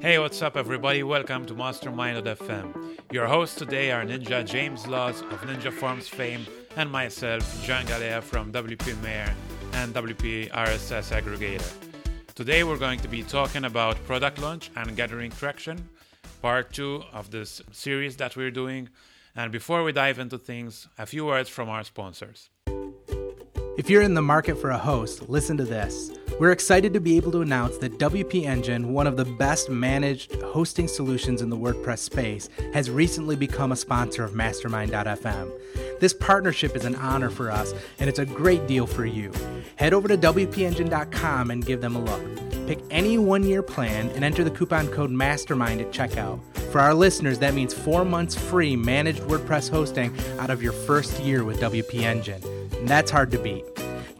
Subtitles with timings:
[0.00, 1.04] Hey, what's up, everybody?
[1.04, 2.98] Welcome to Mastermind.fm.
[3.12, 6.44] Your hosts today are Ninja James Laws of Ninja Forms fame
[6.76, 9.32] and myself, Jean Galea from WP Mayor
[9.74, 11.72] and WP RSS Aggregator.
[12.34, 15.88] Today, we're going to be talking about product launch and gathering traction,
[16.42, 18.88] part two of this series that we're doing.
[19.36, 22.50] And before we dive into things, a few words from our sponsors.
[23.76, 26.12] If you're in the market for a host, listen to this.
[26.38, 30.40] We're excited to be able to announce that WP Engine, one of the best managed
[30.42, 35.50] hosting solutions in the WordPress space, has recently become a sponsor of Mastermind.fm.
[35.98, 39.32] This partnership is an honor for us, and it's a great deal for you.
[39.74, 42.66] Head over to WPEngine.com and give them a look.
[42.68, 46.40] Pick any one year plan and enter the coupon code MASTERMIND at checkout.
[46.70, 51.20] For our listeners, that means four months free managed WordPress hosting out of your first
[51.20, 52.42] year with WP Engine.
[52.84, 53.64] And that's hard to beat.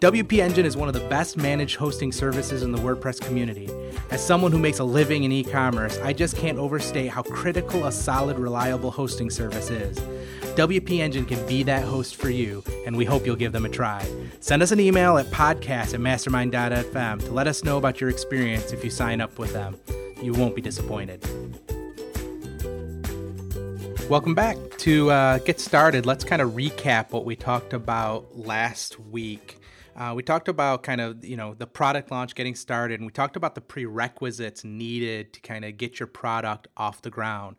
[0.01, 3.69] WP Engine is one of the best managed hosting services in the WordPress community.
[4.11, 7.85] As someone who makes a living in e commerce, I just can't overstate how critical
[7.85, 9.99] a solid, reliable hosting service is.
[10.57, 13.69] WP Engine can be that host for you, and we hope you'll give them a
[13.69, 14.03] try.
[14.41, 18.73] Send us an email at podcast at mastermind.fm to let us know about your experience
[18.73, 19.79] if you sign up with them.
[20.23, 21.23] You won't be disappointed.
[24.11, 24.59] Welcome back.
[24.79, 29.59] To uh, get started, let's kind of recap what we talked about last week.
[29.97, 33.13] Uh, we talked about kind of you know the product launch getting started, and we
[33.13, 37.57] talked about the prerequisites needed to kind of get your product off the ground.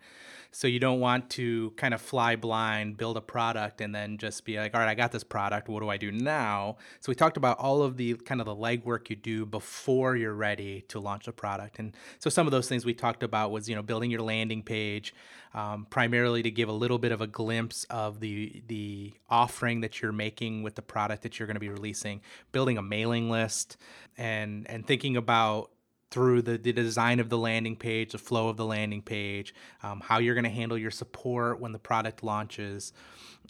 [0.55, 4.45] So you don't want to kind of fly blind, build a product, and then just
[4.45, 5.67] be like, all right, I got this product.
[5.67, 6.77] What do I do now?
[7.01, 10.33] So we talked about all of the kind of the legwork you do before you're
[10.33, 11.77] ready to launch a product.
[11.77, 14.63] And so some of those things we talked about was you know building your landing
[14.63, 15.13] page,
[15.53, 20.01] um, primarily to give a little bit of a glimpse of the the offering that
[20.01, 22.21] you're making with the product that you're going to be releasing,
[22.53, 23.75] building a mailing list,
[24.17, 25.71] and and thinking about
[26.11, 29.53] through the, the design of the landing page, the flow of the landing page,
[29.83, 32.93] um, how you're going to handle your support when the product launches,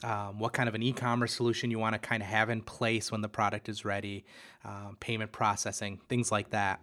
[0.04, 2.62] um, what kind of an e commerce solution you want to kind of have in
[2.62, 4.26] place when the product is ready,
[4.64, 6.82] um, payment processing, things like that.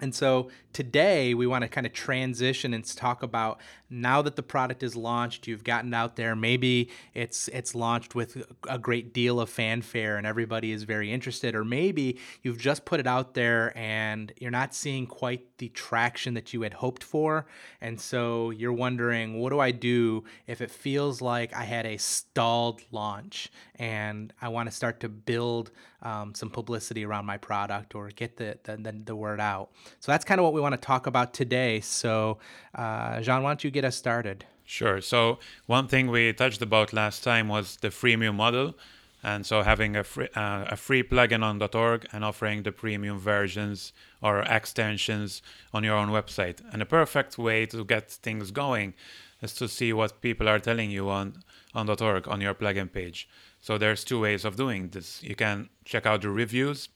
[0.00, 4.42] And so today we want to kind of transition and talk about now that the
[4.42, 9.40] product is launched, you've gotten out there, maybe it's it's launched with a great deal
[9.40, 13.76] of fanfare and everybody is very interested or maybe you've just put it out there
[13.76, 17.46] and you're not seeing quite the traction that you had hoped for.
[17.80, 21.96] And so you're wondering what do I do if it feels like I had a
[21.96, 23.50] stalled launch?
[23.76, 25.70] And I want to start to build
[26.02, 29.70] um, some publicity around my product or get the, the, the word out.
[30.00, 31.80] So that's kind of what we want to talk about today.
[31.80, 32.38] So,
[32.74, 34.44] uh, Jean, why don't you get us started?
[34.64, 35.00] Sure.
[35.00, 38.74] So, one thing we touched about last time was the freemium model.
[39.22, 43.18] And so, having a free, uh, a free plugin on .org and offering the premium
[43.18, 45.40] versions or extensions
[45.72, 46.58] on your own website.
[46.72, 48.94] And a perfect way to get things going
[49.40, 53.28] is to see what people are telling you on, on .org on your plugin page.
[53.66, 55.20] So there's two ways of doing this.
[55.24, 56.88] You can check out the reviews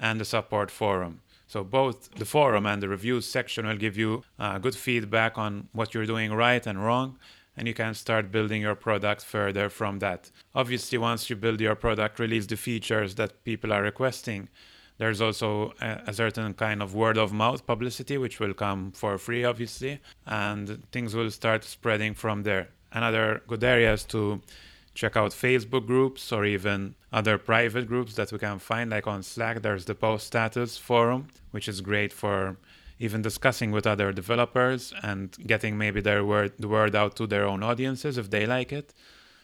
[0.00, 1.20] and the support forum.
[1.46, 5.68] So both the forum and the reviews section will give you uh, good feedback on
[5.70, 7.16] what you're doing right and wrong,
[7.56, 10.32] and you can start building your product further from that.
[10.52, 14.48] Obviously, once you build your product, release the features that people are requesting.
[14.98, 19.16] There's also a, a certain kind of word of mouth publicity, which will come for
[19.16, 22.70] free, obviously, and things will start spreading from there.
[22.90, 24.40] Another good area is to
[24.96, 29.22] check out Facebook groups or even other private groups that we can find, like on
[29.22, 29.62] Slack.
[29.62, 32.56] There's the post status forum, which is great for
[32.98, 37.46] even discussing with other developers and getting maybe their word the word out to their
[37.46, 38.94] own audiences if they like it.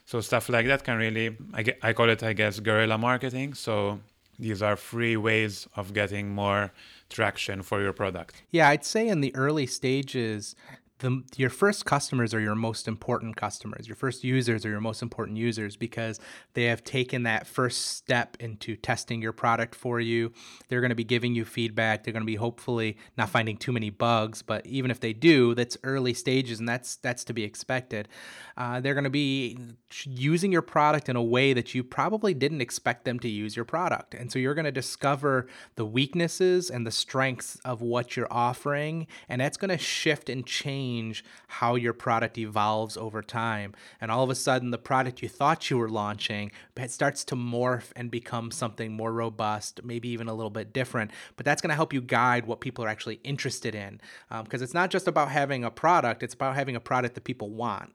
[0.07, 3.53] So stuff like that can really I, I call it I guess guerrilla marketing.
[3.55, 4.01] So
[4.39, 6.73] these are free ways of getting more
[7.11, 8.43] traction for your product.
[8.51, 10.57] Yeah, I'd say in the early stages
[11.03, 13.89] the, your first customers are your most important customers.
[13.89, 16.21] Your first users are your most important users because
[16.55, 20.33] they have taken that first step into testing your product for you.
[20.69, 22.05] They're going to be giving you feedback.
[22.05, 25.57] They're going to be hopefully not finding too many bugs, but even if they do,
[25.57, 28.09] that's early stages, and that's that's to be expected.
[28.57, 29.59] Uh, they're going to be
[30.05, 33.65] using your product in a way that you probably didn't expect them to use your
[33.65, 38.33] product, and so you're going to discover the weaknesses and the strengths of what you're
[38.33, 43.75] offering, and that's going to shift and change change how your product evolves over time.
[44.01, 46.53] And all of a sudden, the product you thought you were launching
[46.89, 51.11] starts to morph and become something more robust, maybe even a little bit different.
[51.37, 54.01] But that's going to help you guide what people are actually interested in.
[54.31, 57.25] Because um, it's not just about having a product, it's about having a product that
[57.25, 57.93] people want.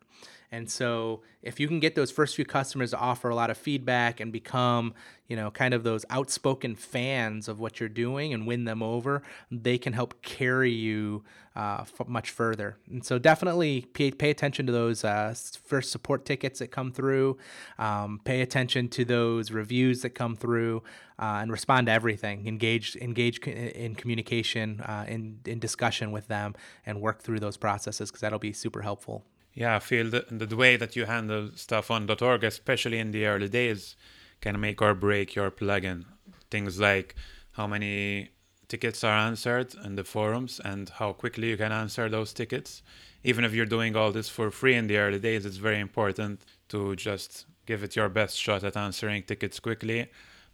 [0.51, 3.57] And so if you can get those first few customers to offer a lot of
[3.57, 4.94] feedback and become,
[5.27, 9.23] you know, kind of those outspoken fans of what you're doing and win them over,
[9.51, 11.23] they can help carry you
[11.53, 12.77] uh, f- much further.
[12.89, 15.35] And so definitely pay, pay attention to those uh,
[15.65, 17.38] first support tickets that come through.
[17.77, 20.83] Um, pay attention to those reviews that come through,
[21.19, 22.47] uh, and respond to everything.
[22.47, 26.53] Engage engage in communication, uh, in in discussion with them,
[26.85, 29.25] and work through those processes because that'll be super helpful.
[29.57, 33.25] Yeah, I feel that the way that you handle stuff on .org, especially in the
[33.25, 33.95] early days,
[34.39, 36.06] can make or break your plugin.
[36.51, 37.15] Things like
[37.54, 38.30] how many
[38.68, 42.83] tickets are answered in the forums and how quickly you can answer those tickets.
[43.24, 46.42] Even if you're doing all this for free in the early days, it's very important
[46.69, 50.07] to just give it your best shot at answering tickets quickly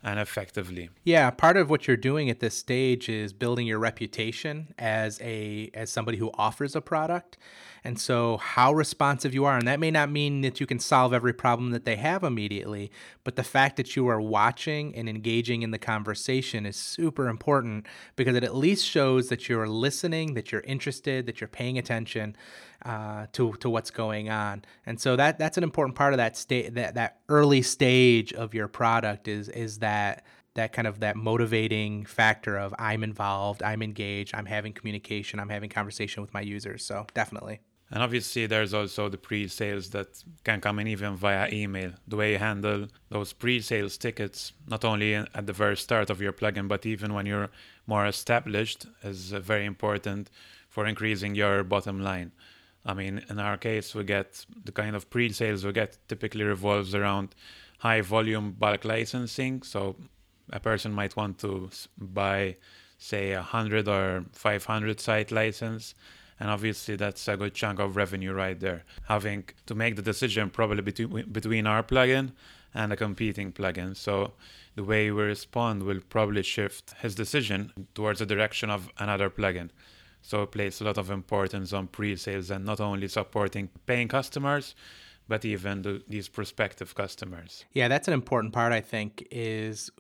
[0.03, 0.89] and effectively.
[1.03, 5.69] Yeah, part of what you're doing at this stage is building your reputation as a
[5.73, 7.37] as somebody who offers a product.
[7.85, 11.13] And so how responsive you are and that may not mean that you can solve
[11.13, 12.91] every problem that they have immediately,
[13.25, 17.85] but the fact that you are watching and engaging in the conversation is super important
[18.15, 22.37] because it at least shows that you're listening, that you're interested, that you're paying attention
[22.85, 24.63] uh, to to what's going on.
[24.85, 28.53] And so that that's an important part of that state that that early stage of
[28.53, 30.25] your product is is that
[30.55, 35.49] that kind of that motivating factor of I'm involved, I'm engaged, I'm having communication, I'm
[35.49, 36.85] having conversation with my users.
[36.85, 37.61] So definitely.
[37.91, 41.91] And obviously, there's also the pre-sales that can come in even via email.
[42.07, 46.33] The way you handle those pre-sales tickets, not only at the very start of your
[46.33, 47.51] plugin, but even when you're
[47.85, 50.31] more established, is very important
[50.69, 52.31] for increasing your bottom line.
[52.85, 56.93] I mean, in our case, we get the kind of pre-sales we get typically revolves
[56.93, 57.35] around
[57.79, 59.63] high volume bulk licensing.
[59.63, 59.95] So
[60.51, 62.57] a person might want to buy,
[62.97, 65.95] say, a hundred or five hundred site license,
[66.39, 68.83] and obviously that's a good chunk of revenue right there.
[69.07, 72.31] Having to make the decision probably between between our plugin
[72.73, 73.95] and a competing plugin.
[73.95, 74.33] So
[74.75, 79.69] the way we respond will probably shift his decision towards the direction of another plugin.
[80.23, 84.73] So it places a lot of importance on pre-sales and not only supporting paying customers,
[85.27, 87.65] but even the, these prospective customers.
[87.73, 88.71] Yeah, that's an important part.
[88.73, 89.91] I think is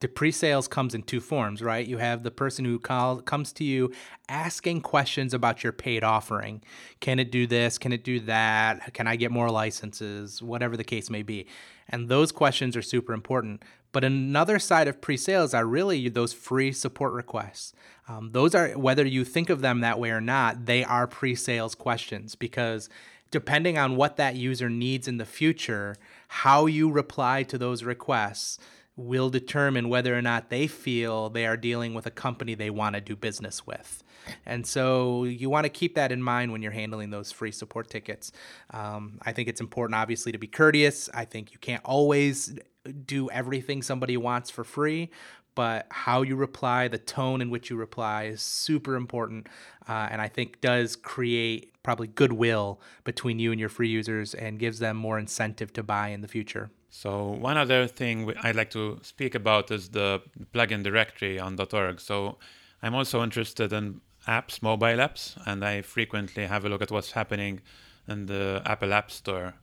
[0.00, 1.86] the pre-sales comes in two forms, right?
[1.86, 3.92] You have the person who call, comes to you
[4.28, 6.62] asking questions about your paid offering.
[7.00, 7.78] Can it do this?
[7.78, 8.92] Can it do that?
[8.92, 10.42] Can I get more licenses?
[10.42, 11.46] Whatever the case may be.
[11.88, 13.62] And those questions are super important.
[13.92, 17.72] But another side of pre-sales are really those free support requests.
[18.08, 21.74] Um, those are whether you think of them that way or not, they are pre-sales
[21.74, 22.90] questions because
[23.30, 25.96] depending on what that user needs in the future,
[26.28, 28.58] how you reply to those requests
[28.96, 32.94] will determine whether or not they feel they are dealing with a company they want
[32.94, 34.02] to do business with.
[34.46, 37.90] And so you want to keep that in mind when you're handling those free support
[37.90, 38.32] tickets.
[38.70, 41.08] Um, I think it's important, obviously, to be courteous.
[41.12, 42.58] I think you can't always
[43.04, 45.10] do everything somebody wants for free,
[45.54, 49.48] but how you reply, the tone in which you reply is super important.
[49.88, 54.58] Uh, and I think does create probably goodwill between you and your free users and
[54.58, 56.68] gives them more incentive to buy in the future.
[56.90, 57.10] So
[57.48, 60.20] one other thing I'd like to speak about is the
[60.52, 62.00] plugin directory on .org.
[62.00, 62.38] So
[62.82, 67.12] I'm also interested in apps, mobile apps, and I frequently have a look at what's
[67.12, 67.60] happening
[68.08, 69.54] in the Apple App Store.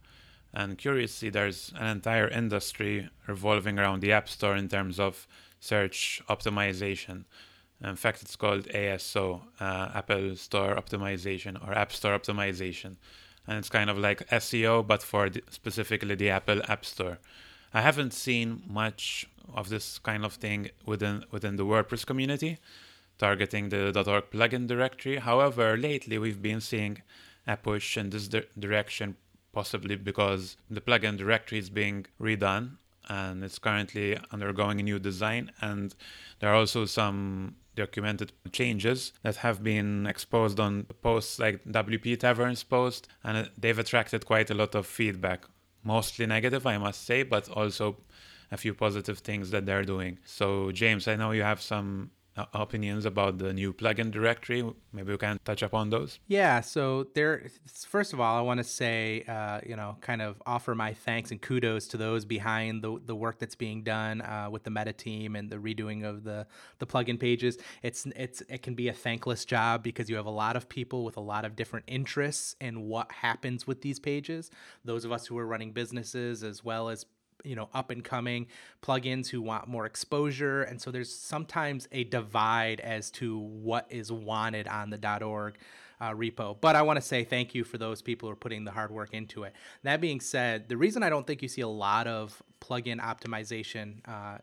[0.54, 5.28] And curiously, there's an entire industry revolving around the App Store in terms of
[5.60, 7.26] search optimization.
[7.82, 12.96] In fact, it's called ASO, uh, Apple Store Optimization or App Store Optimization.
[13.46, 17.20] And it's kind of like SEO, but for the, specifically the Apple App Store.
[17.74, 22.60] I haven't seen much of this kind of thing within within the WordPress community,
[23.18, 25.18] targeting the .org plugin directory.
[25.18, 27.02] However, lately we've been seeing
[27.46, 29.18] a push in this di- direction,
[29.52, 32.78] possibly because the plugin directory is being redone
[33.10, 35.52] and it's currently undergoing a new design.
[35.62, 35.94] And
[36.40, 42.64] there are also some documented changes that have been exposed on posts like WP Tavern's
[42.64, 45.46] post, and they've attracted quite a lot of feedback.
[45.84, 47.98] Mostly negative, I must say, but also
[48.52, 50.20] a few positive things that they're doing.
[50.26, 54.64] So, James, I know you have some opinions about the new plugin directory.
[54.92, 56.20] Maybe we can touch upon those.
[56.28, 56.62] Yeah.
[56.62, 57.48] So there,
[57.88, 61.32] first of all, I want to say, uh, you know, kind of offer my thanks
[61.32, 64.94] and kudos to those behind the the work that's being done uh, with the meta
[64.94, 66.48] team and the redoing of the
[66.80, 67.58] the plugin pages.
[67.82, 71.04] It's it's it can be a thankless job because you have a lot of people
[71.04, 74.50] with a lot of different interests in what happens with these pages.
[74.84, 77.06] Those of us who are running businesses as well as
[77.44, 78.48] you know up and coming
[78.82, 84.12] plugins who want more exposure and so there's sometimes a divide as to what is
[84.12, 85.58] wanted on the .org
[86.04, 86.58] uh, repo.
[86.60, 88.92] But I want to say thank you for those people who are putting the hard
[88.92, 89.54] work into it.
[89.84, 94.08] That being said, the reason I don't think you see a lot of plugin optimization
[94.08, 94.40] uh,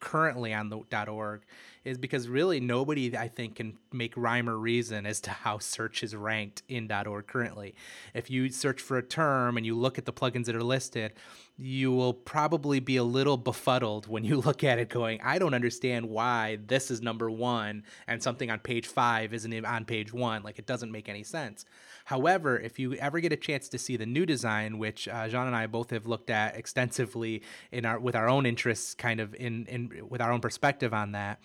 [0.00, 1.42] currently on the .org
[1.84, 6.02] is because really nobody I think can make rhyme or reason as to how search
[6.02, 7.74] is ranked in .org currently.
[8.14, 11.12] If you search for a term and you look at the plugins that are listed,
[11.56, 15.54] you will probably be a little befuddled when you look at it going, I don't
[15.54, 20.42] understand why this is number one and something on page five isn't on page one.
[20.42, 21.64] Like it doesn't make any sense.
[22.06, 25.46] However, if you ever get a chance to see the new design, which uh, Jean
[25.46, 29.34] and I both have looked at extensively in our with our own interests, kind of
[29.36, 31.40] in, in with our own perspective on that,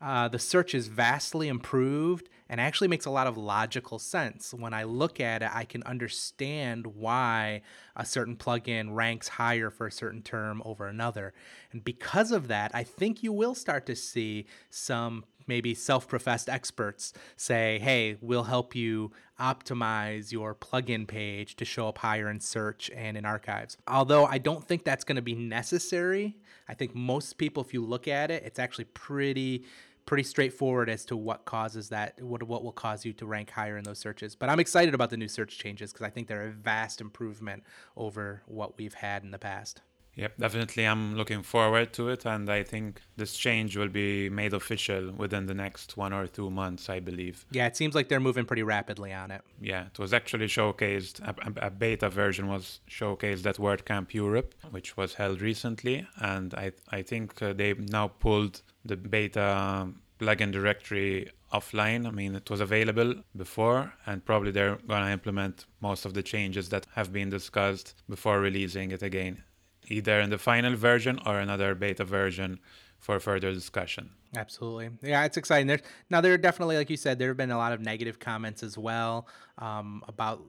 [0.00, 4.52] uh, the search is vastly improved and actually makes a lot of logical sense.
[4.52, 7.62] When I look at it, I can understand why
[7.94, 11.32] a certain plugin ranks higher for a certain term over another.
[11.70, 16.48] And because of that, I think you will start to see some maybe self professed
[16.48, 22.40] experts say, hey, we'll help you optimize your plugin page to show up higher in
[22.40, 23.76] search and in archives.
[23.86, 26.36] Although I don't think that's going to be necessary.
[26.68, 29.64] I think most people, if you look at it, it's actually pretty
[30.10, 33.76] pretty straightforward as to what causes that, what what will cause you to rank higher
[33.78, 34.34] in those searches.
[34.34, 37.62] But I'm excited about the new search changes because I think they're a vast improvement
[37.96, 39.82] over what we've had in the past.
[40.16, 40.84] Yep, definitely.
[40.84, 45.46] I'm looking forward to it, and I think this change will be made official within
[45.46, 47.46] the next one or two months, I believe.
[47.52, 49.42] Yeah, it seems like they're moving pretty rapidly on it.
[49.60, 54.96] Yeah, it was actually showcased, a, a beta version was showcased at WordCamp Europe, which
[54.96, 61.30] was held recently, and I, I think uh, they now pulled the beta plugin directory
[61.52, 62.06] offline.
[62.06, 66.22] I mean, it was available before, and probably they're going to implement most of the
[66.22, 69.42] changes that have been discussed before releasing it again
[69.90, 72.58] either in the final version or another beta version
[72.98, 74.10] for further discussion.
[74.36, 74.90] Absolutely.
[75.02, 75.66] Yeah, it's exciting.
[75.66, 78.18] There's now there are definitely, like you said, there have been a lot of negative
[78.18, 79.26] comments as well
[79.58, 80.42] um, about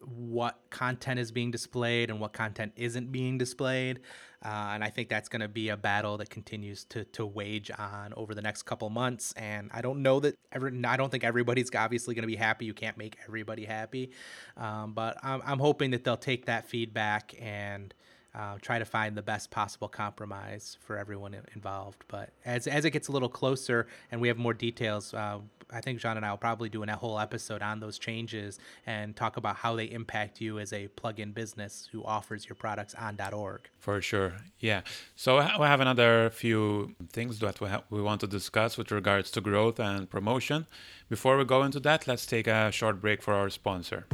[0.00, 4.00] what content is being displayed and what content isn't being displayed.
[4.44, 7.72] Uh, and I think that's going to be a battle that continues to to wage
[7.76, 9.32] on over the next couple months.
[9.32, 12.64] And I don't know that every, I don't think everybody's obviously going to be happy.
[12.64, 14.12] You can't make everybody happy,
[14.56, 17.92] um, but I'm, I'm hoping that they'll take that feedback and
[18.34, 22.04] uh, try to find the best possible compromise for everyone involved.
[22.06, 25.38] But as, as it gets a little closer and we have more details, uh,
[25.70, 29.14] I think Jean and I will probably do a whole episode on those changes and
[29.14, 33.18] talk about how they impact you as a plug-in business who offers your products on
[33.32, 33.68] .org.
[33.78, 34.80] For sure, yeah.
[35.14, 39.30] So we have another few things that we, ha- we want to discuss with regards
[39.32, 40.66] to growth and promotion.
[41.08, 44.06] Before we go into that, let's take a short break for our sponsor.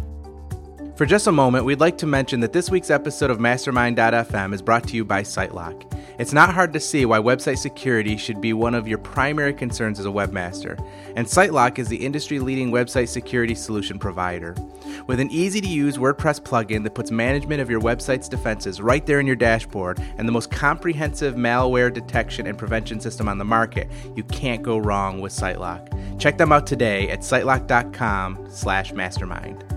[0.97, 4.63] For just a moment, we'd like to mention that this week's episode of Mastermind.fm is
[4.63, 5.93] brought to you by SiteLock.
[6.19, 9.99] It's not hard to see why website security should be one of your primary concerns
[9.99, 10.79] as a webmaster,
[11.17, 14.55] and SiteLock is the industry leading website security solution provider.
[15.09, 19.05] With an easy to use WordPress plugin that puts management of your website's defenses right
[19.05, 23.45] there in your dashboard and the most comprehensive malware detection and prevention system on the
[23.45, 26.21] market, you can't go wrong with SiteLock.
[26.21, 29.74] Check them out today at sitelock.com/mastermind.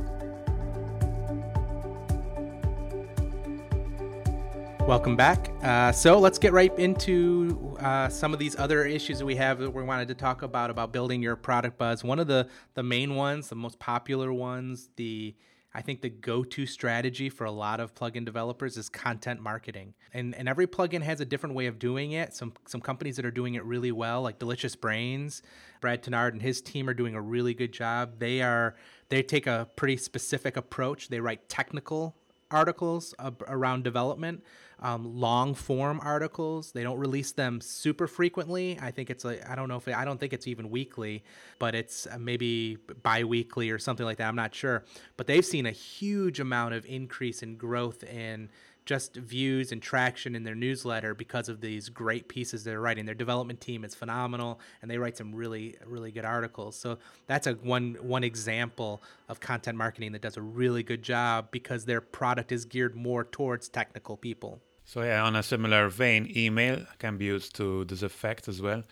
[4.88, 5.51] Welcome back.
[5.62, 9.60] Uh, so let's get right into uh, some of these other issues that we have
[9.60, 12.06] that we wanted to talk about about building your product buzz.
[12.06, 15.36] One of the the main ones, the most popular ones, the
[15.74, 19.94] I think the go-to strategy for a lot of plugin developers is content marketing.
[20.13, 22.34] And and every plugin has a different way of doing it.
[22.34, 25.41] Some some companies that are doing it really well, like Delicious Brains,
[25.82, 28.20] Brad Touesnard and his team are doing a really good job.
[28.20, 28.77] They are
[29.10, 31.10] they take a pretty specific approach.
[31.10, 32.15] They write technical
[32.51, 33.13] articles
[33.48, 34.44] around development
[34.80, 36.72] um, long form articles.
[36.72, 38.77] They don't release them super frequently.
[38.82, 41.24] I think it's like I don't know if it, I don't think it's even weekly,
[41.60, 44.27] but it's uh, maybe bi-weekly or something like that.
[44.27, 44.84] I'm not sure,
[45.16, 48.50] but they've seen a huge amount of increase in growth in
[48.88, 53.06] just views and traction in their newsletter because of these great pieces they're writing.
[53.06, 56.75] Their development team is phenomenal, and they write some really really good articles.
[56.75, 61.50] So that's a one one example of content marketing that does a really good job
[61.51, 64.62] because their product is geared more towards technical people.
[64.86, 68.84] So yeah, on a similar vein, email can be used to this effect as well.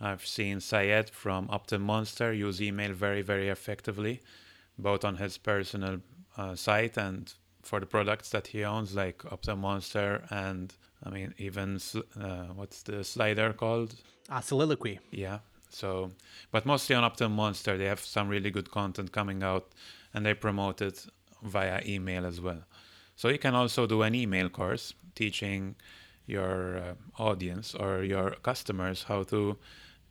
[0.00, 4.22] I've seen Syed from OptinMonster use email very, very effectively,
[4.78, 5.98] both on his personal
[6.38, 10.74] uh, site and for the products that he owns, like OptinMonster and
[11.04, 11.80] I mean even
[12.20, 13.94] uh, what's the slider called?
[14.28, 15.00] Uh, Soliloquy.
[15.10, 15.38] Yeah.
[15.70, 16.10] So,
[16.50, 19.68] but mostly on OptinMonster, they have some really good content coming out,
[20.12, 21.06] and they promote it
[21.42, 22.64] via email as well.
[23.14, 25.76] So you can also do an email course teaching
[26.26, 29.58] your uh, audience or your customers how to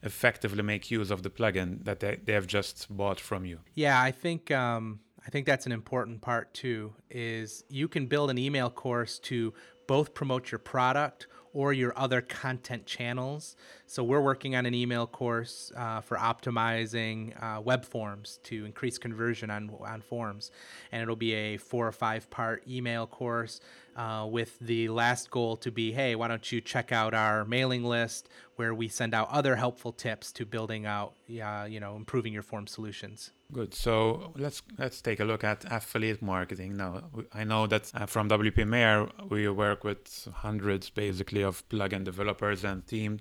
[0.04, 3.60] effectively make use of the plugin that they, they have just bought from you.
[3.74, 6.94] Yeah, I think um, I think that's an important part too.
[7.10, 9.54] Is you can build an email course to
[9.88, 13.56] both promote your product or your other content channels.
[13.90, 19.00] So we're working on an email course uh, for optimizing uh, web forms to increase
[19.00, 20.52] conversion on on forms,
[20.92, 23.62] and it'll be a four or five part email course
[23.96, 27.84] uh, with the last goal to be, hey, why don't you check out our mailing
[27.84, 32.44] list where we send out other helpful tips to building out, you know, improving your
[32.44, 33.32] form solutions.
[33.52, 33.74] Good.
[33.74, 37.10] So let's let's take a look at affiliate marketing now.
[37.34, 42.64] I know that uh, from WP Mayor we work with hundreds basically of plugin developers
[42.64, 43.20] and theme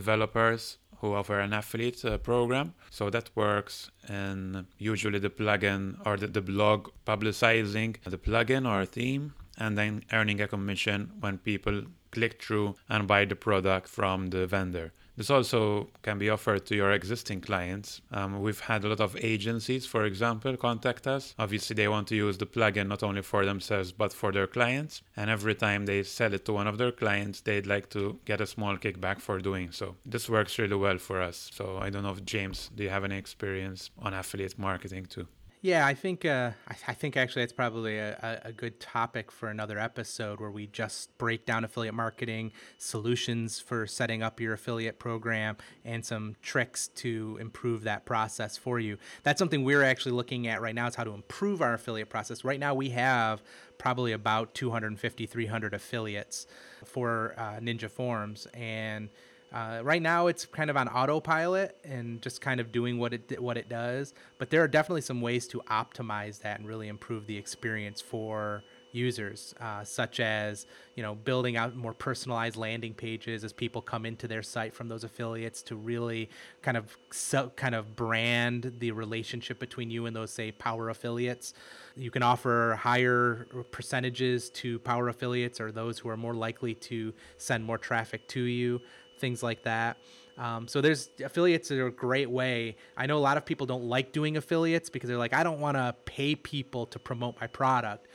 [0.00, 0.62] developers
[0.98, 2.74] who offer an affiliate uh, program.
[2.90, 8.84] So that works and usually the plugin or the, the blog publicizing the plugin or
[8.84, 9.24] theme
[9.58, 11.76] and then earning a commission when people
[12.10, 14.92] click through and buy the product from the vendor.
[15.16, 18.02] This also can be offered to your existing clients.
[18.12, 21.34] Um, we've had a lot of agencies, for example, contact us.
[21.38, 25.02] Obviously, they want to use the plugin not only for themselves but for their clients.
[25.16, 28.40] And every time they sell it to one of their clients, they'd like to get
[28.40, 29.96] a small kickback for doing so.
[30.04, 31.50] This works really well for us.
[31.52, 35.26] So I don't know if James, do you have any experience on affiliate marketing too?
[35.62, 39.48] Yeah, I think uh, I, I, think actually it's probably a, a, good topic for
[39.48, 44.98] another episode where we just break down affiliate marketing solutions for setting up your affiliate
[44.98, 48.98] program and some tricks to improve that process for you.
[49.22, 52.44] That's something we're actually looking at right now is how to improve our affiliate process.
[52.44, 53.42] Right now we have
[53.78, 56.46] probably about 250 300 affiliates
[56.84, 59.08] for uh, Ninja Forms and
[59.52, 63.40] uh, right now, it's kind of on autopilot and just kind of doing what it
[63.40, 64.12] what it does.
[64.38, 68.64] But there are definitely some ways to optimize that and really improve the experience for
[68.92, 74.04] users, uh, such as you know building out more personalized landing pages as people come
[74.04, 76.28] into their site from those affiliates to really
[76.62, 81.54] kind of so, kind of brand the relationship between you and those say power affiliates.
[81.94, 87.14] You can offer higher percentages to power affiliates or those who are more likely to
[87.38, 88.80] send more traffic to you
[89.18, 89.96] things like that.
[90.38, 92.76] Um, so there's affiliates are a great way.
[92.96, 95.60] I know a lot of people don't like doing affiliates because they're like, I don't
[95.60, 98.06] want to pay people to promote my product.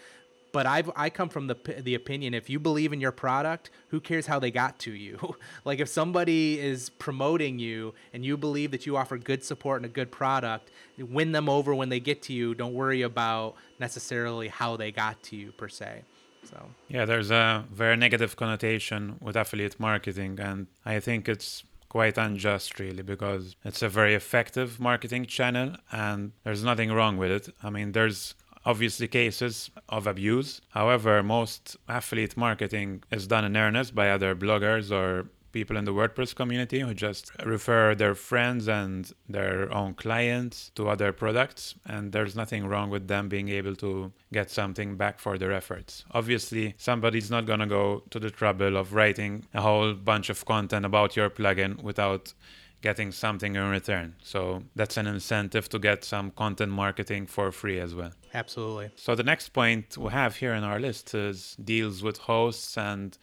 [0.51, 4.01] But I've I come from the the opinion if you believe in your product, who
[4.01, 5.35] cares how they got to you?
[5.65, 9.85] like if somebody is promoting you and you believe that you offer good support and
[9.85, 12.53] a good product, win them over when they get to you.
[12.53, 16.03] Don't worry about necessarily how they got to you per se.
[16.43, 22.17] So yeah, there's a very negative connotation with affiliate marketing, and I think it's quite
[22.17, 27.53] unjust really because it's a very effective marketing channel and there's nothing wrong with it.
[27.61, 28.33] I mean, there's
[28.65, 30.61] obviously cases of abuse.
[30.69, 35.93] However, most affiliate marketing is done in earnest by other bloggers or people in the
[35.93, 41.75] WordPress community who just refer their friends and their own clients to other products.
[41.85, 46.05] And there's nothing wrong with them being able to get something back for their efforts.
[46.11, 50.45] Obviously, somebody's not going to go to the trouble of writing a whole bunch of
[50.45, 52.33] content about your plugin without
[52.81, 54.15] getting something in return.
[54.23, 58.11] So that's an incentive to get some content marketing for free as well.
[58.33, 58.89] Absolutely.
[58.95, 63.17] So the next point we have here in our list is deals with hosts and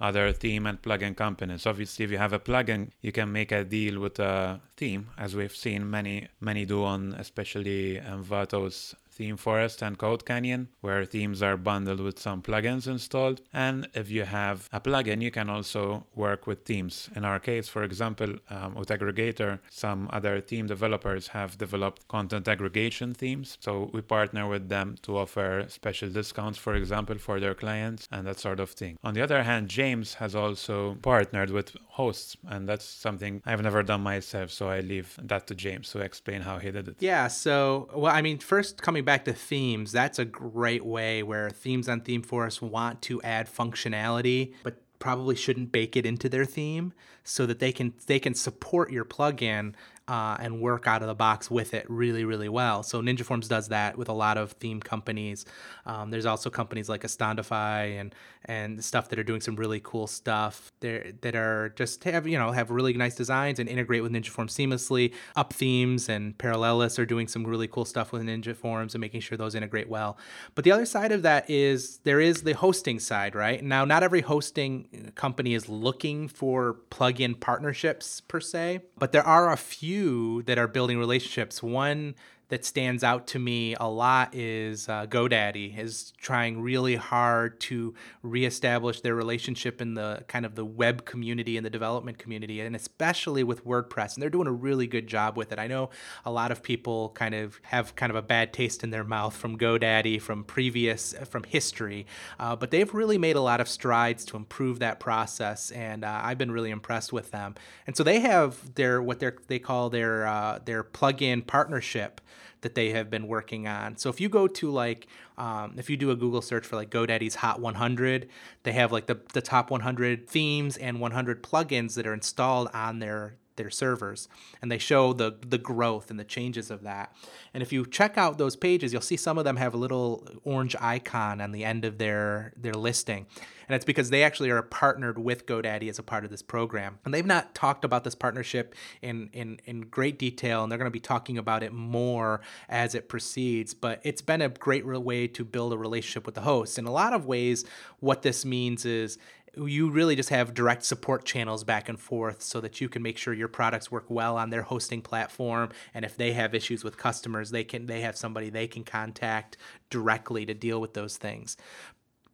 [0.00, 1.66] other theme and plugin companies.
[1.66, 5.36] Obviously, if you have a plugin, you can make a deal with a theme, as
[5.36, 11.04] we've seen many many do on especially um, Envato's Theme Forest and Code Canyon, where
[11.04, 13.42] themes are bundled with some plugins installed.
[13.52, 17.10] And if you have a plugin, you can also work with themes.
[17.14, 22.48] In our case, for example, um, with Aggregator, some other theme developers have developed content
[22.48, 23.58] aggregation themes.
[23.60, 28.26] So we partner with them to offer special discounts, for example, for their clients and
[28.26, 28.96] that sort of thing.
[29.04, 33.82] On the other hand, James has also partnered with hosts, and that's something I've never
[33.82, 34.50] done myself.
[34.50, 36.96] So I leave that to James to explain how he did it.
[37.00, 37.28] Yeah.
[37.28, 41.50] So, well, I mean, first coming back back to themes, that's a great way where
[41.50, 46.44] themes on Theme Forest want to add functionality, but probably shouldn't bake it into their
[46.44, 46.92] theme
[47.24, 49.74] so that they can they can support your plugin
[50.10, 52.82] uh, and work out of the box with it really, really well.
[52.82, 55.44] So Ninja Forms does that with a lot of theme companies.
[55.86, 58.12] Um, there's also companies like Astoundify and
[58.46, 62.38] and stuff that are doing some really cool stuff there that are just have you
[62.38, 65.14] know have really nice designs and integrate with Ninja Forms seamlessly.
[65.36, 69.20] Up Themes and Parallelist are doing some really cool stuff with Ninja Forms and making
[69.20, 70.18] sure those integrate well.
[70.56, 73.62] But the other side of that is there is the hosting side, right?
[73.62, 79.52] Now, not every hosting company is looking for plugin partnerships per se, but there are
[79.52, 79.99] a few
[80.46, 81.62] that are building relationships.
[81.62, 82.14] One
[82.50, 87.94] that stands out to me a lot is uh, GoDaddy is trying really hard to
[88.22, 92.74] reestablish their relationship in the kind of the web community and the development community, and
[92.74, 94.14] especially with WordPress.
[94.14, 95.60] And they're doing a really good job with it.
[95.60, 95.90] I know
[96.24, 99.36] a lot of people kind of have kind of a bad taste in their mouth
[99.36, 102.04] from GoDaddy, from previous, from history,
[102.40, 106.20] uh, but they've really made a lot of strides to improve that process, and uh,
[106.24, 107.54] I've been really impressed with them.
[107.86, 112.20] And so they have their what they they call their uh, their plugin partnership
[112.62, 113.96] that they have been working on.
[113.96, 115.06] So if you go to like,
[115.38, 118.28] um, if you do a Google search for like GoDaddy's Hot 100,
[118.62, 122.98] they have like the, the top 100 themes and 100 plugins that are installed on
[122.98, 124.28] their their servers
[124.62, 127.14] and they show the the growth and the changes of that
[127.52, 130.26] and if you check out those pages you'll see some of them have a little
[130.44, 133.26] orange icon on the end of their their listing
[133.70, 136.98] and it's because they actually are partnered with GoDaddy as a part of this program.
[137.04, 140.86] And they've not talked about this partnership in in in great detail, and they're going
[140.86, 143.72] to be talking about it more as it proceeds.
[143.72, 146.78] But it's been a great way to build a relationship with the hosts.
[146.78, 147.64] In a lot of ways,
[148.00, 149.18] what this means is
[149.56, 153.18] you really just have direct support channels back and forth so that you can make
[153.18, 156.96] sure your products work well on their hosting platform and if they have issues with
[156.96, 159.56] customers they can they have somebody they can contact
[159.90, 161.56] directly to deal with those things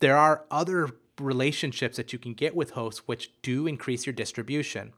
[0.01, 4.93] there are other relationships that you can get with hosts, which do increase your distribution.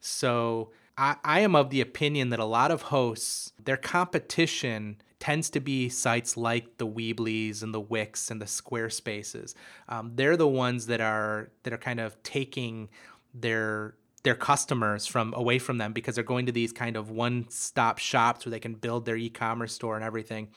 [0.00, 5.48] So I, I am of the opinion that a lot of hosts, their competition tends
[5.48, 9.54] to be sites like the Weebly's and the Wix and the Squarespaces.
[9.88, 12.90] Um, they're the ones that are that are kind of taking
[13.32, 17.98] their their customers from away from them because they're going to these kind of one-stop
[17.98, 20.48] shops where they can build their e-commerce store and everything.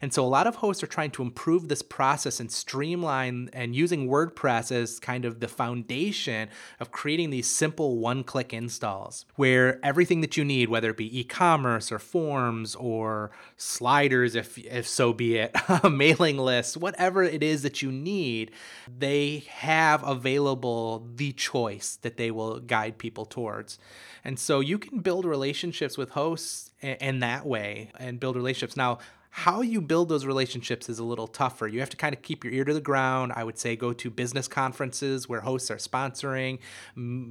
[0.00, 3.74] And so a lot of hosts are trying to improve this process and streamline and
[3.74, 6.48] using WordPress as kind of the foundation
[6.80, 11.92] of creating these simple one-click installs where everything that you need whether it be e-commerce
[11.92, 15.54] or forms or sliders if if so be it,
[15.90, 18.50] mailing lists, whatever it is that you need,
[18.98, 23.78] they have available the choice that they will guide people people towards.
[24.24, 28.74] And so you can build relationships with hosts in that way and build relationships.
[28.76, 28.98] Now,
[29.34, 31.66] how you build those relationships is a little tougher.
[31.66, 33.32] You have to kind of keep your ear to the ground.
[33.34, 36.58] I would say go to business conferences where hosts are sponsoring,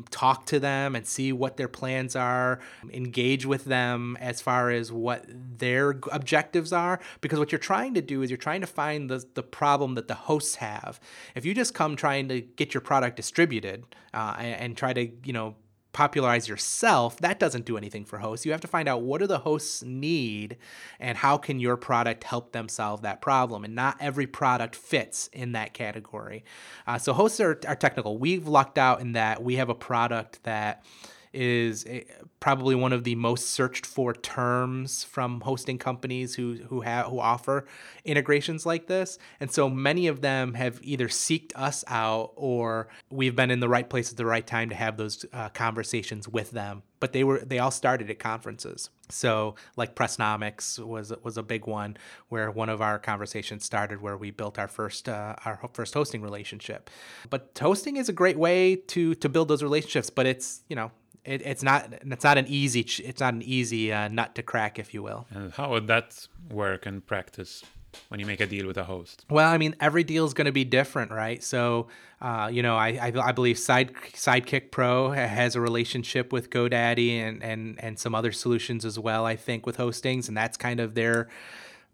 [0.10, 2.60] talk to them and see what their plans are,
[2.92, 7.00] engage with them as far as what their objectives are.
[7.22, 10.08] Because what you're trying to do is you're trying to find the, the problem that
[10.08, 11.00] the hosts have.
[11.36, 15.08] If you just come trying to get your product distributed uh, and, and try to,
[15.24, 15.56] you know,
[15.94, 18.46] popularize yourself, that doesn't do anything for hosts.
[18.46, 20.58] You have to find out what do the hosts need
[21.00, 23.64] and how can your product help them solve that problem.
[23.64, 26.44] And not every product fits in that category.
[26.88, 28.18] Uh, so hosts are, are technical.
[28.18, 30.86] We've lucked out in that we have a product that
[31.34, 32.06] is a,
[32.40, 37.20] probably one of the most searched for terms from hosting companies who who have who
[37.20, 37.66] offer
[38.04, 39.18] integrations like this.
[39.40, 43.70] And so many of them have either seeked us out or we've been in the
[43.70, 46.84] right place at the right time to have those uh, conversations with them.
[47.00, 48.90] But they were they all started at conferences.
[49.10, 51.98] So like Pressnomics was was a big one
[52.30, 56.22] where one of our conversations started where we built our first uh, our first hosting
[56.22, 56.90] relationship.
[57.30, 60.92] But hosting is a great way to to build those relationships, but it's, you know,
[61.26, 64.80] it, it's not it's not an easy it's not an easy uh, nut to crack,
[64.80, 65.28] if you will.
[65.32, 67.64] And how would that work in practice?
[68.10, 69.26] when you make a deal with a host?
[69.30, 71.44] Well, I mean, every deal is going to be different, right?
[71.44, 71.88] So,
[72.22, 77.12] uh, you know, I, I, I believe Side Sidekick Pro has a relationship with GoDaddy
[77.20, 79.26] and and and some other solutions as well.
[79.26, 81.30] I think with hostings, and that's kind of their.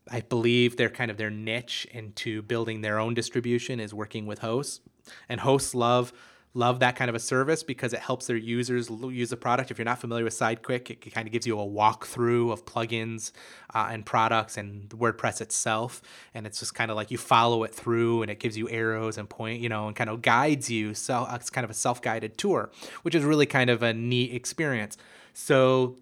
[0.10, 4.40] I believe they're kind of their niche into building their own distribution is working with
[4.40, 4.80] hosts,
[5.28, 6.14] and hosts love
[6.54, 9.70] love that kind of a service because it helps their users use the product.
[9.70, 13.32] If you're not familiar with Sidekick, it kind of gives you a walkthrough of plugins
[13.76, 16.02] uh, and products and WordPress itself,
[16.34, 19.18] and it's just kind of like you follow it through, and it gives you arrows
[19.18, 20.94] and point, you know, and kind of guides you.
[20.94, 22.72] So uh, it's kind of a self-guided tour,
[23.04, 24.98] which is really kind of a neat experience.
[25.34, 25.98] So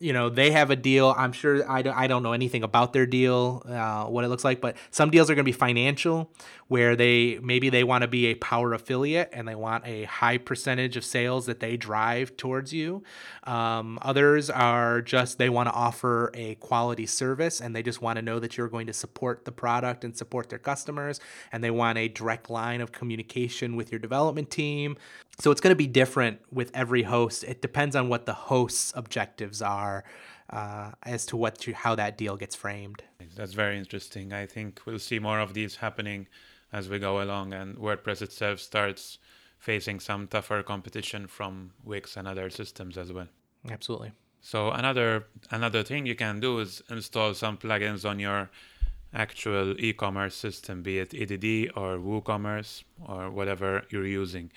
[0.00, 1.14] you know they have a deal.
[1.16, 4.44] I'm sure i don't, I don't know anything about their deal uh, what it looks
[4.44, 6.30] like but some deals are going to be financial
[6.70, 10.38] where they maybe they want to be a power affiliate and they want a high
[10.38, 13.02] percentage of sales that they drive towards you.
[13.42, 18.18] Um, others are just they want to offer a quality service and they just want
[18.18, 21.18] to know that you're going to support the product and support their customers
[21.50, 24.96] and they want a direct line of communication with your development team
[25.38, 27.44] so it's going to be different with every host.
[27.44, 30.04] It depends on what the host's objectives are
[30.50, 33.02] uh, as to what to, how that deal gets framed.
[33.36, 34.32] That's very interesting.
[34.32, 36.26] I think we'll see more of these happening
[36.72, 39.18] as we go along, and WordPress itself starts
[39.58, 43.28] facing some tougher competition from Wix and other systems as well.
[43.70, 44.12] Absolutely.
[44.40, 48.50] So another another thing you can do is install some plugins on your
[49.12, 54.50] actual e-commerce system, be it EDD or WooCommerce or whatever you're using.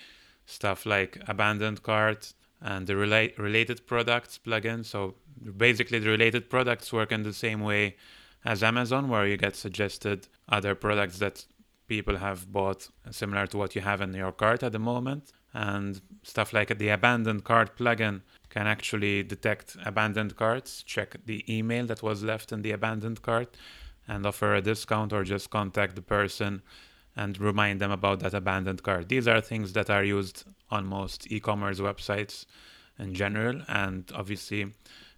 [0.46, 4.84] Stuff like abandoned cart and the relate, related products plugin.
[4.84, 5.14] So
[5.56, 7.96] basically, the related products work in the same way
[8.44, 11.46] as Amazon, where you get suggested other products that
[11.88, 15.32] people have bought similar to what you have in your cart at the moment.
[15.52, 21.86] And stuff like the abandoned cart plugin can actually detect abandoned carts, check the email
[21.86, 23.56] that was left in the abandoned cart,
[24.08, 26.62] and offer a discount or just contact the person
[27.16, 29.08] and remind them about that abandoned cart.
[29.08, 32.46] These are things that are used on most e commerce websites
[32.98, 34.72] in general, and obviously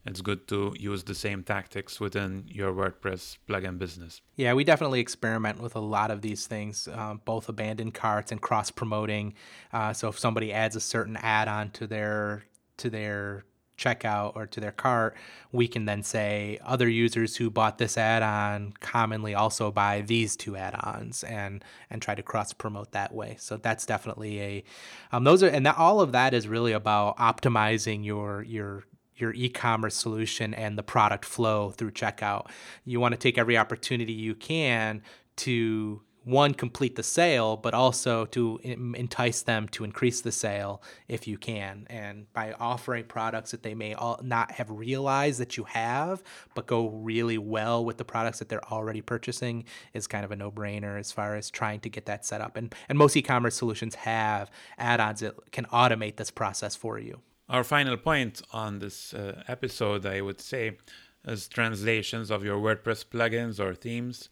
[0.06, 4.20] it's good to use the same tactics within your WordPress plugin business.
[4.36, 8.40] Yeah, we definitely experiment with a lot of these things, uh, both abandoned carts and
[8.40, 9.34] cross promoting.
[9.72, 12.44] Uh, so if somebody adds a certain add on to their
[12.76, 13.44] to their
[13.76, 15.16] checkout or to their cart,
[15.52, 20.56] we can then say other users who bought this add-on commonly also buy these two
[20.56, 23.36] add-ons and and try to cross promote that way.
[23.38, 24.64] So that's definitely a
[25.12, 28.84] um, those are and that, all of that is really about optimizing your your
[29.16, 32.46] your e-commerce solution and the product flow through checkout.
[32.84, 35.02] You want to take every opportunity you can
[35.36, 41.28] to one complete the sale but also to entice them to increase the sale if
[41.28, 41.86] you can.
[41.88, 46.88] And by offering products that they may not have realized that you have but go
[46.88, 51.12] really well with the products that they're already purchasing is kind of a no-brainer as
[51.12, 52.56] far as trying to get that set up.
[52.56, 57.20] And and most e-commerce solutions have add-ons that can automate this process for you.
[57.48, 60.76] Our final point on this uh, episode i would say
[61.24, 64.28] is translations of your wordpress plugins or themes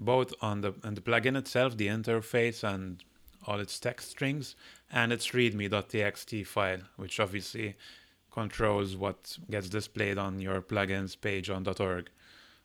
[0.00, 3.04] both on the on the plugin itself, the interface and
[3.46, 4.56] all its text strings,
[4.90, 7.76] and its readme.txt file, which obviously
[8.30, 12.10] controls what gets displayed on your plugins page on .org.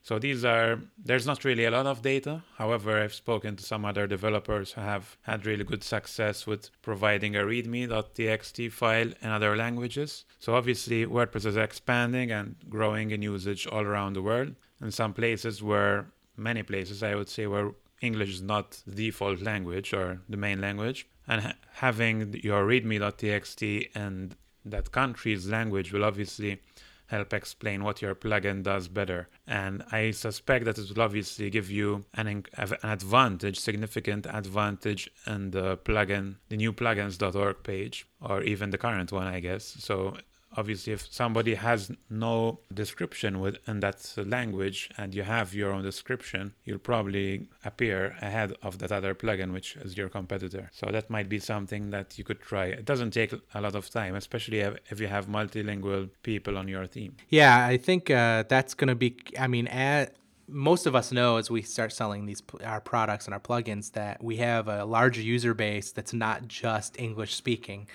[0.06, 2.44] So these are there's not really a lot of data.
[2.58, 7.36] However, I've spoken to some other developers who have had really good success with providing
[7.36, 10.26] a readme.txt file in other languages.
[10.38, 14.54] So obviously WordPress is expanding and growing in usage all around the world.
[14.80, 16.06] In some places where
[16.38, 17.72] many places, I would say, where
[18.02, 21.08] English is not the default language or the main language.
[21.28, 26.60] And ha- having your readme.txt and that country's language will obviously
[27.08, 29.28] help explain what your plugin does better.
[29.48, 35.52] And I suspect that it will obviously give you an, an advantage, significant advantage in
[35.52, 39.64] the plugin, the new plugins.org page, or even the current one, I guess.
[39.80, 40.18] So
[40.58, 46.54] obviously if somebody has no description within that language and you have your own description
[46.64, 50.70] you'll probably appear ahead of that other plugin which is your competitor.
[50.74, 52.66] So that might be something that you could try.
[52.66, 56.88] It doesn't take a lot of time especially if you have multilingual people on your
[56.88, 57.16] team.
[57.30, 60.16] Yeah i think uh, that's going to be i mean at
[60.48, 64.24] most of us know as we start selling these our products and our plugins that
[64.24, 67.88] we have a large user base that's not just English speaking.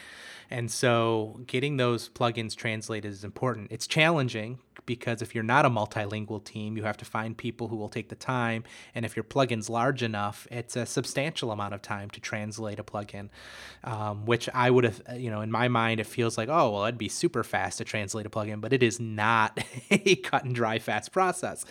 [0.50, 3.68] And so getting those plugins translated is important.
[3.70, 7.76] It's challenging because if you're not a multilingual team, you have to find people who
[7.76, 8.64] will take the time.
[8.94, 12.82] And if your plugin's large enough, it's a substantial amount of time to translate a
[12.82, 13.28] plugin,
[13.84, 16.84] um, which I would have, you know, in my mind, it feels like, oh, well,
[16.84, 20.54] it'd be super fast to translate a plugin, but it is not a cut and
[20.54, 21.64] dry fast process.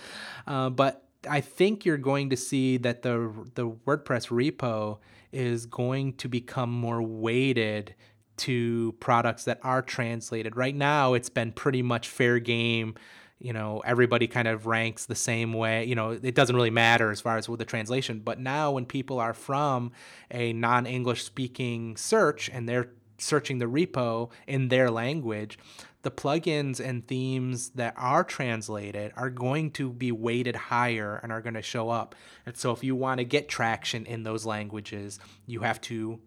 [0.47, 4.99] Uh, but I think you're going to see that the the WordPress repo
[5.31, 7.93] is going to become more weighted
[8.39, 10.55] to products that are translated.
[10.55, 12.95] Right now, it's been pretty much fair game.
[13.39, 15.85] You know, everybody kind of ranks the same way.
[15.85, 18.19] You know, it doesn't really matter as far as with the translation.
[18.19, 19.91] But now, when people are from
[20.31, 25.57] a non English speaking search and they're searching the repo in their language,
[26.01, 31.41] the plugins and themes that are translated are going to be weighted higher and are
[31.41, 32.15] going to show up.
[32.45, 36.19] And so, if you want to get traction in those languages, you have to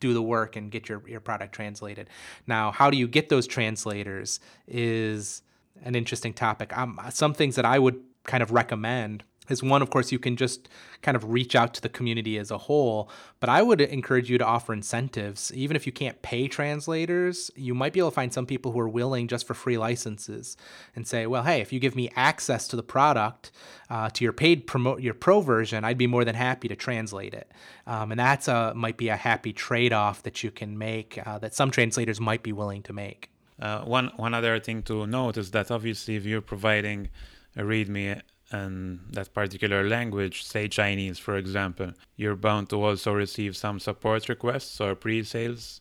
[0.00, 2.08] do the work and get your, your product translated.
[2.46, 5.42] Now, how do you get those translators is
[5.84, 6.76] an interesting topic.
[6.76, 10.36] Um, some things that I would kind of recommend is one, of course, you can
[10.36, 10.68] just
[11.02, 13.10] kind of reach out to the community as a whole.
[13.40, 15.52] But I would encourage you to offer incentives.
[15.54, 18.80] Even if you can't pay translators, you might be able to find some people who
[18.80, 20.56] are willing just for free licenses
[20.94, 23.50] and say, well, hey, if you give me access to the product,
[23.90, 27.34] uh, to your paid promote your pro version, I'd be more than happy to translate
[27.34, 27.50] it.
[27.86, 31.38] Um, and that's a might be a happy trade off that you can make uh,
[31.38, 33.30] that some translators might be willing to make.
[33.60, 37.08] Uh, one one other thing to note is that obviously if you're providing
[37.56, 38.20] a README
[38.52, 44.28] in that particular language, say Chinese, for example, you're bound to also receive some support
[44.28, 45.80] requests or pre sales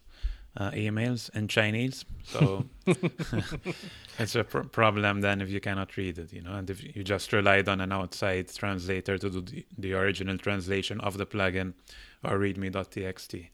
[0.58, 2.06] uh, emails in Chinese.
[2.24, 2.66] So
[4.20, 7.04] it's a pr- problem then if you cannot read it, you know, and if you
[7.04, 11.74] just relied on an outside translator to do the, the original translation of the plugin
[12.24, 13.50] or readme.txt.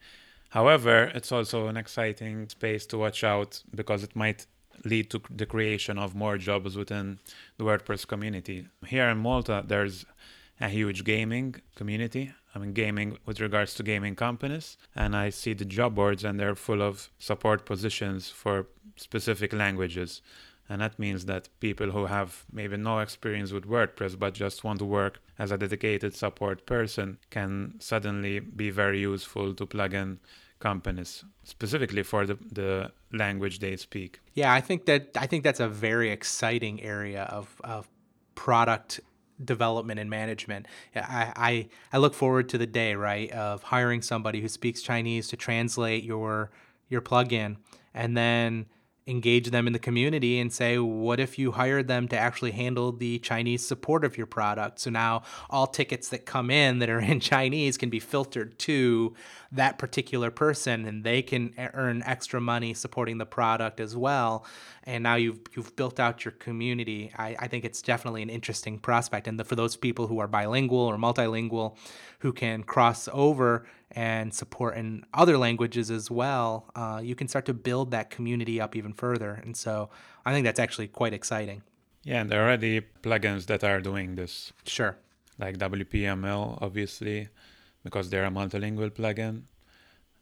[0.49, 4.45] However, it's also an exciting space to watch out because it might
[4.83, 7.19] lead to the creation of more jobs within
[7.57, 8.67] the WordPress community.
[8.87, 10.05] Here in Malta, there's
[10.59, 12.31] a huge gaming community.
[12.55, 14.77] I mean, gaming with regards to gaming companies.
[14.95, 20.21] And I see the job boards, and they're full of support positions for specific languages.
[20.69, 24.79] And that means that people who have maybe no experience with WordPress but just want
[24.79, 30.19] to work as a dedicated support person can suddenly be very useful to plug in
[30.63, 34.19] companies specifically for the, the language they speak.
[34.33, 37.87] Yeah, I think that I think that's a very exciting area of, of
[38.35, 39.01] product
[39.43, 40.67] development and management.
[40.95, 45.27] I, I, I look forward to the day, right, of hiring somebody who speaks Chinese
[45.29, 46.49] to translate your
[46.89, 47.57] your plugin
[47.93, 48.65] and then
[49.05, 52.91] engage them in the community and say, what if you hired them to actually handle
[52.91, 54.79] the Chinese support of your product?
[54.79, 59.13] So now all tickets that come in that are in Chinese can be filtered to
[59.51, 64.45] that particular person and they can earn extra money supporting the product as well.
[64.85, 67.11] And now you've you've built out your community.
[67.17, 69.27] I, I think it's definitely an interesting prospect.
[69.27, 71.77] And the, for those people who are bilingual or multilingual
[72.19, 77.45] who can cross over and support in other languages as well, uh, you can start
[77.45, 79.39] to build that community up even further.
[79.43, 79.89] And so
[80.25, 81.63] I think that's actually quite exciting.
[82.03, 84.51] Yeah, and there are already plugins that are doing this.
[84.65, 84.97] Sure.
[85.39, 87.29] Like WPML, obviously,
[87.83, 89.43] because they're a multilingual plugin.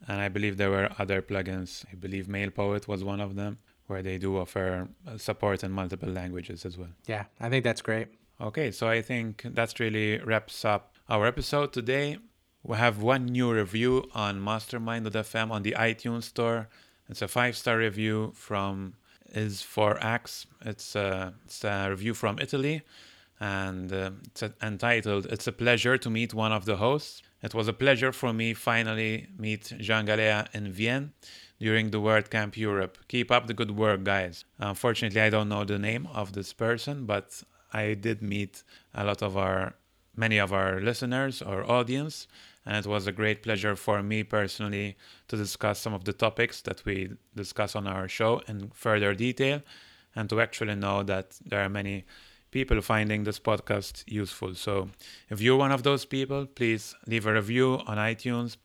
[0.07, 1.85] And I believe there were other plugins.
[1.91, 3.57] I believe MailPoet was one of them,
[3.87, 6.89] where they do offer support in multiple languages as well.
[7.07, 8.07] Yeah, I think that's great.
[8.39, 12.17] Okay, so I think that's really wraps up our episode today.
[12.63, 16.69] We have one new review on Mastermind.fm on the iTunes store.
[17.09, 18.93] It's a five star review from
[19.33, 20.45] is for Axe.
[20.63, 22.83] It's a, it's a review from Italy
[23.39, 27.23] and uh, it's entitled It's a Pleasure to Meet One of the Hosts.
[27.41, 31.09] It was a pleasure for me finally meet Jean Galea in Vienna
[31.59, 32.99] during the WordCamp Europe.
[33.07, 34.45] Keep up the good work, guys.
[34.59, 37.41] Unfortunately, I don't know the name of this person, but
[37.73, 38.61] I did meet
[38.93, 39.73] a lot of our
[40.15, 42.27] many of our listeners or audience
[42.65, 44.95] and it was a great pleasure for me personally
[45.27, 49.61] to discuss some of the topics that we discuss on our show in further detail
[50.15, 52.05] and to actually know that there are many
[52.51, 54.53] people finding this podcast useful.
[54.53, 54.89] So
[55.29, 58.57] if you're one of those people, please leave a review on iTunes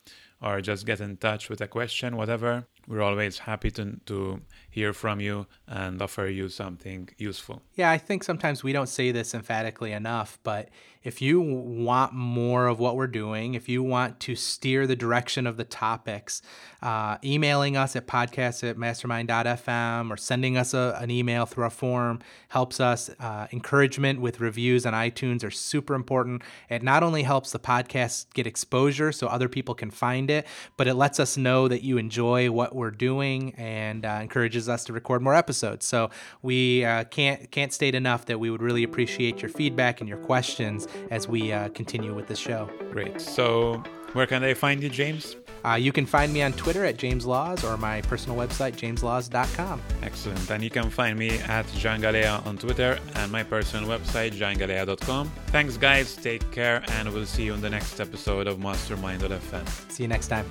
[0.43, 2.67] or just get in touch with a question, whatever.
[2.89, 7.63] We're always happy to, to hear from you and offer you something useful.
[7.75, 10.69] Yeah, I think sometimes we don't say this emphatically enough, but
[11.07, 15.47] if you want more of what we're doing, if you want to steer the direction
[15.47, 16.43] of the topics,
[16.83, 21.71] uh, emailing us at podcast at mastermind.fm or sending us a, an email through a
[21.71, 22.19] form
[22.49, 23.09] helps us.
[23.21, 26.43] Uh, encouragement with reviews on iTunes are super important.
[26.69, 30.45] It not only helps the podcast get exposure so other people can find it,
[30.77, 34.85] but it lets us know that you enjoy what we're doing and uh, encourages us
[34.85, 35.87] to record more episodes.
[35.87, 36.11] So
[36.43, 40.19] we uh, can't can't state enough that we would really appreciate your feedback and your
[40.19, 42.71] questions as we uh, continue with the show.
[42.93, 43.21] Great.
[43.21, 45.37] So, where can they find you, James?
[45.65, 49.83] Uh, you can find me on Twitter at James Laws or my personal website, jameslaws.com.
[50.03, 50.49] Excellent.
[50.49, 55.33] And you can find me at Jean Galea on Twitter and my personal website, jeangalea.com.
[55.49, 56.15] Thanks, guys.
[56.15, 59.93] Take care, and we'll see you in the next episode of Mastermind Mastermind.fm.
[59.93, 60.47] See you next time.